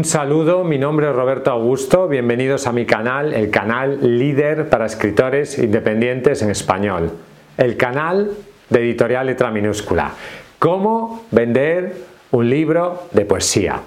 [0.00, 4.86] Un saludo, mi nombre es Roberto Augusto, bienvenidos a mi canal, el canal líder para
[4.86, 7.12] escritores independientes en español,
[7.58, 8.30] el canal
[8.70, 10.12] de editorial letra minúscula.
[10.58, 11.96] ¿Cómo vender
[12.30, 13.82] un libro de poesía?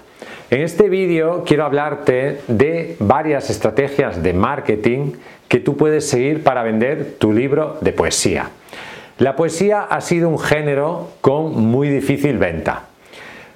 [0.52, 5.14] En este vídeo quiero hablarte de varias estrategias de marketing
[5.48, 8.52] que tú puedes seguir para vender tu libro de poesía.
[9.18, 12.93] La poesía ha sido un género con muy difícil venta.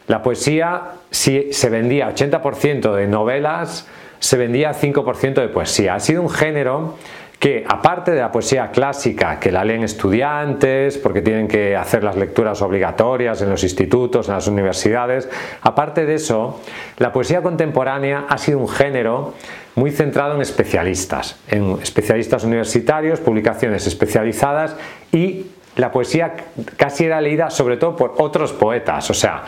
[0.08, 3.88] La poesía, si se vendía 80% de novelas,
[4.20, 5.96] se vendía 5% de poesía.
[5.96, 6.96] Ha sido un género
[7.40, 12.16] que, aparte de la poesía clásica, que la leen estudiantes, porque tienen que hacer las
[12.16, 15.30] lecturas obligatorias en los institutos, en las universidades,
[15.62, 16.62] aparte de eso,
[16.98, 19.36] la poesía contemporánea ha sido un género
[19.76, 24.76] muy centrado en especialistas, en especialistas universitarios, publicaciones especializadas
[25.12, 26.34] y la poesía
[26.76, 29.44] casi era leída sobre todo por otros poetas, o sea,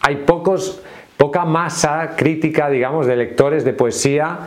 [0.00, 0.80] hay pocos,
[1.16, 4.38] poca masa crítica, digamos, de lectores de poesía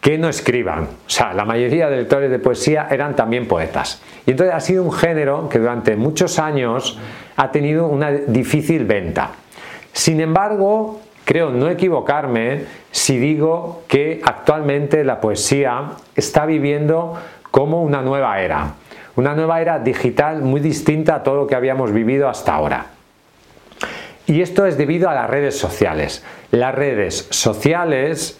[0.00, 0.82] que no escriban.
[0.84, 4.02] O sea, la mayoría de lectores de poesía eran también poetas.
[4.26, 6.98] Y entonces ha sido un género que durante muchos años
[7.36, 9.30] ha tenido una difícil venta.
[9.92, 17.14] Sin embargo, creo no equivocarme si digo que actualmente la poesía está viviendo
[17.50, 18.74] como una nueva era.
[19.14, 22.86] Una nueva era digital muy distinta a todo lo que habíamos vivido hasta ahora.
[24.26, 26.24] Y esto es debido a las redes sociales.
[26.50, 28.38] Las redes sociales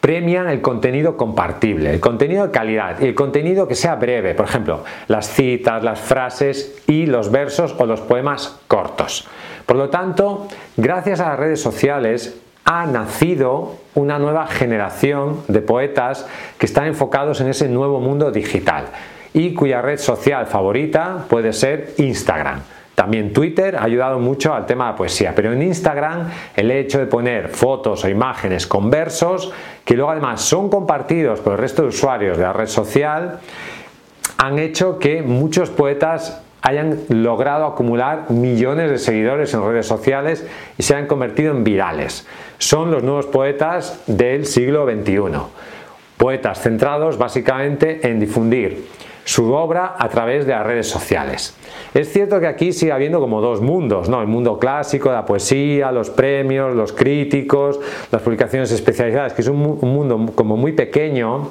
[0.00, 4.44] premian el contenido compartible, el contenido de calidad y el contenido que sea breve, por
[4.44, 9.26] ejemplo, las citas, las frases y los versos o los poemas cortos.
[9.64, 10.46] Por lo tanto,
[10.76, 12.36] gracias a las redes sociales
[12.66, 16.26] ha nacido una nueva generación de poetas
[16.58, 18.86] que están enfocados en ese nuevo mundo digital
[19.32, 22.60] y cuya red social favorita puede ser Instagram.
[22.94, 26.98] También Twitter ha ayudado mucho al tema de la poesía, pero en Instagram el hecho
[26.98, 29.52] de poner fotos o imágenes con versos
[29.84, 33.40] que luego además son compartidos por el resto de usuarios de la red social
[34.38, 40.46] han hecho que muchos poetas hayan logrado acumular millones de seguidores en redes sociales
[40.78, 42.26] y se han convertido en virales.
[42.58, 45.40] Son los nuevos poetas del siglo XXI.
[46.16, 48.86] Poetas centrados básicamente en difundir
[49.24, 51.56] su obra a través de las redes sociales.
[51.94, 54.20] Es cierto que aquí sigue habiendo como dos mundos, ¿no?
[54.20, 57.80] El mundo clásico la poesía, los premios, los críticos,
[58.10, 61.50] las publicaciones especializadas, que es un, mundo como muy pequeño,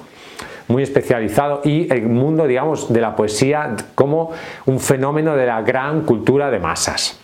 [0.67, 4.31] muy especializado y el mundo, digamos, de la poesía como
[4.65, 7.19] un fenómeno de la gran cultura de masas.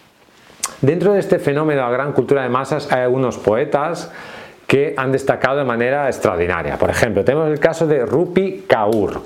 [0.82, 4.12] Dentro de este fenómeno de la gran cultura de masas hay algunos poetas
[4.70, 6.78] que han destacado de manera extraordinaria.
[6.78, 9.20] Por ejemplo, tenemos el caso de Rupi Kaur.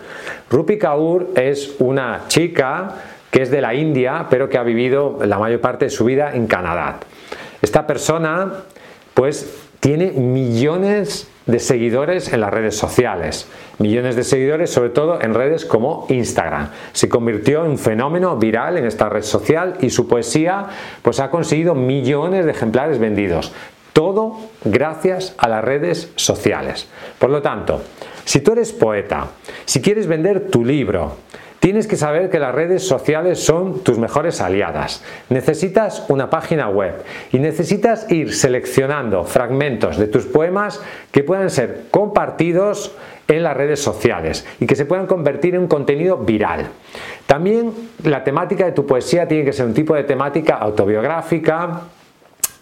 [0.49, 2.95] Rupi Kaur es una chica
[3.29, 6.33] que es de la India, pero que ha vivido la mayor parte de su vida
[6.33, 6.99] en Canadá.
[7.61, 8.53] Esta persona,
[9.13, 13.49] pues, tiene millones de seguidores en las redes sociales,
[13.79, 16.69] millones de seguidores sobre todo en redes como Instagram.
[16.93, 20.67] Se convirtió en un fenómeno viral en esta red social y su poesía
[21.01, 23.51] pues ha conseguido millones de ejemplares vendidos.
[23.93, 26.87] Todo gracias a las redes sociales.
[27.19, 27.81] Por lo tanto,
[28.25, 29.27] si tú eres poeta,
[29.65, 31.15] si quieres vender tu libro,
[31.63, 35.01] Tienes que saber que las redes sociales son tus mejores aliadas.
[35.29, 36.95] Necesitas una página web
[37.31, 40.81] y necesitas ir seleccionando fragmentos de tus poemas
[41.13, 42.93] que puedan ser compartidos
[43.29, 46.67] en las redes sociales y que se puedan convertir en un contenido viral.
[47.25, 47.71] También
[48.03, 51.83] la temática de tu poesía tiene que ser un tipo de temática autobiográfica,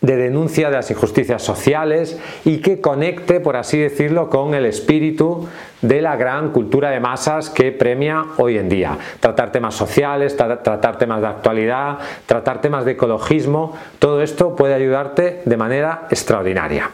[0.02, 5.48] de denuncia de las injusticias sociales y que conecte, por así decirlo, con el espíritu
[5.82, 8.98] de la gran cultura de masas que premia hoy en día.
[9.20, 15.44] Tratar temas sociales, tratar temas de actualidad, tratar temas de ecologismo, todo esto puede ayudarte
[15.46, 16.90] de manera extraordinaria.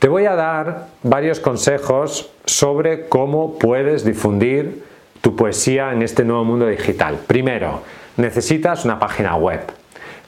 [0.00, 4.82] Te voy a dar varios consejos sobre cómo puedes difundir
[5.20, 7.18] tu poesía en este nuevo mundo digital.
[7.26, 7.82] Primero,
[8.16, 9.60] necesitas una página web.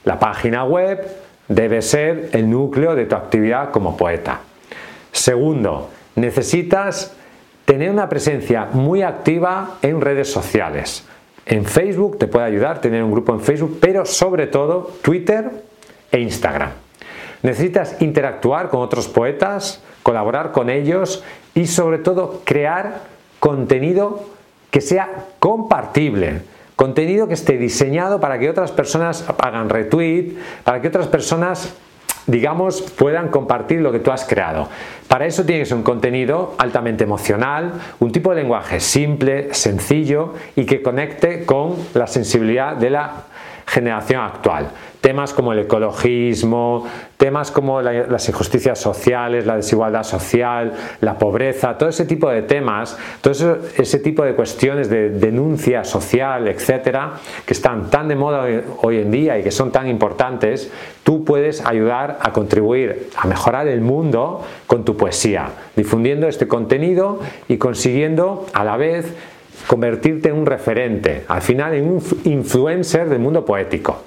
[0.05, 1.01] La página web
[1.49, 4.41] debe ser el núcleo de tu actividad como poeta.
[5.13, 7.15] Segundo, necesitas
[7.65, 11.07] tener una presencia muy activa en redes sociales.
[11.47, 15.51] En Facebook te puede ayudar tener un grupo en Facebook, pero sobre todo Twitter
[16.11, 16.71] e Instagram.
[17.43, 21.25] Necesitas interactuar con otros poetas, colaborar con ellos
[21.55, 23.01] y sobre todo crear
[23.41, 24.25] contenido
[24.71, 26.43] que sea compartible,
[26.83, 30.33] contenido que esté diseñado para que otras personas hagan retweet,
[30.65, 31.73] para que otras personas
[32.27, 34.69] digamos, puedan compartir lo que tú has creado.
[35.07, 40.83] Para eso tienes un contenido altamente emocional, un tipo de lenguaje simple, sencillo y que
[40.83, 43.27] conecte con la sensibilidad de la
[43.67, 44.69] generación actual.
[45.01, 46.87] Temas como el ecologismo,
[47.17, 52.97] temas como las injusticias sociales, la desigualdad social, la pobreza, todo ese tipo de temas,
[53.21, 57.15] todo ese tipo de cuestiones de denuncia social, etcétera,
[57.45, 58.47] que están tan de moda
[58.83, 60.71] hoy en día y que son tan importantes,
[61.03, 67.19] tú puedes ayudar a contribuir a mejorar el mundo con tu poesía, difundiendo este contenido
[67.49, 69.15] y consiguiendo a la vez
[69.67, 74.03] convertirte en un referente, al final en un influencer del mundo poético.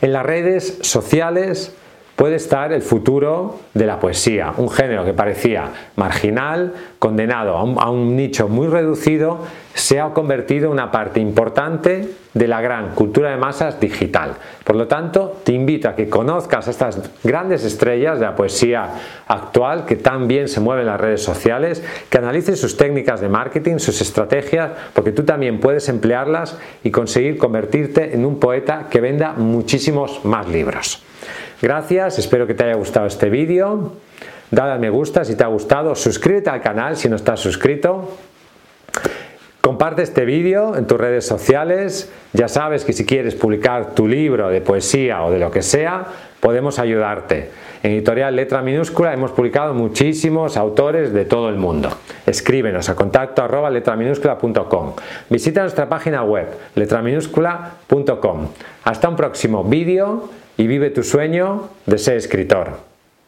[0.00, 1.74] En las redes sociales
[2.16, 8.16] puede estar el futuro de la poesía, un género que parecía marginal, condenado a un,
[8.16, 9.40] nicho muy reducido,
[9.74, 14.34] se ha convertido en una parte importante de la gran cultura de masas digital.
[14.62, 18.88] Por lo tanto, te invito a que conozcas a estas grandes estrellas de la poesía
[19.26, 23.28] actual que tan bien se mueven en las redes sociales, que analices sus técnicas de
[23.28, 29.00] marketing, sus estrategias, porque tú también puedes emplearlas y conseguir convertirte en un poeta que
[29.00, 31.03] venda muchísimos más libros.
[31.64, 33.92] Gracias, espero que te haya gustado este vídeo.
[34.50, 38.18] Dale a me gusta si te ha gustado, suscríbete al canal si no estás suscrito.
[39.62, 42.12] Comparte este vídeo en tus redes sociales.
[42.34, 46.04] Ya sabes que si quieres publicar tu libro de poesía o de lo que sea,
[46.38, 47.48] podemos ayudarte.
[47.82, 51.88] En editorial Letra Minúscula hemos publicado muchísimos autores de todo el mundo.
[52.26, 54.92] Escríbenos a contacto arroba letraminúscula.com.
[55.30, 58.48] Visita nuestra página web letraminúscula.com.
[58.84, 62.93] Hasta un próximo vídeo y vive tu sueño de ser escritor.